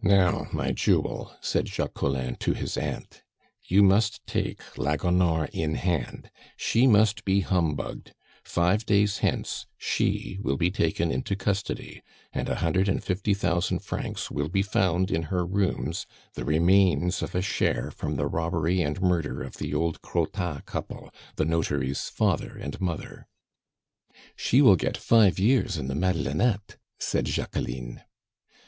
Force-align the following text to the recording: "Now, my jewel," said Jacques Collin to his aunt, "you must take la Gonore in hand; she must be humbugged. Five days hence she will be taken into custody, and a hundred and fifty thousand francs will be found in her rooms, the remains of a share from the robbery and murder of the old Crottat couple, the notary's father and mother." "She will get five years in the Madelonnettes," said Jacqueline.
"Now, 0.00 0.46
my 0.52 0.70
jewel," 0.70 1.34
said 1.40 1.66
Jacques 1.68 1.94
Collin 1.94 2.36
to 2.36 2.52
his 2.54 2.76
aunt, 2.76 3.24
"you 3.64 3.82
must 3.82 4.24
take 4.24 4.60
la 4.78 4.94
Gonore 4.96 5.48
in 5.52 5.74
hand; 5.74 6.30
she 6.56 6.86
must 6.86 7.24
be 7.24 7.40
humbugged. 7.40 8.14
Five 8.44 8.86
days 8.86 9.18
hence 9.18 9.66
she 9.76 10.38
will 10.40 10.56
be 10.56 10.70
taken 10.70 11.10
into 11.10 11.34
custody, 11.34 12.00
and 12.32 12.48
a 12.48 12.54
hundred 12.62 12.88
and 12.88 13.02
fifty 13.02 13.34
thousand 13.34 13.80
francs 13.80 14.30
will 14.30 14.48
be 14.48 14.62
found 14.62 15.10
in 15.10 15.24
her 15.34 15.44
rooms, 15.44 16.06
the 16.34 16.44
remains 16.44 17.20
of 17.20 17.34
a 17.34 17.42
share 17.42 17.90
from 17.90 18.14
the 18.14 18.28
robbery 18.28 18.82
and 18.82 19.02
murder 19.02 19.42
of 19.42 19.54
the 19.56 19.74
old 19.74 20.00
Crottat 20.00 20.64
couple, 20.64 21.12
the 21.34 21.44
notary's 21.44 22.08
father 22.08 22.56
and 22.56 22.80
mother." 22.80 23.26
"She 24.36 24.62
will 24.62 24.76
get 24.76 24.96
five 24.96 25.40
years 25.40 25.76
in 25.76 25.88
the 25.88 25.96
Madelonnettes," 25.96 26.76
said 27.00 27.24
Jacqueline. 27.24 28.02